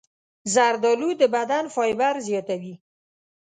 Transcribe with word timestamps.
زردالو 0.53 1.09
د 1.21 1.21
بدن 1.35 1.63
فایبر 1.75 2.15
زیاتوي. 2.27 2.75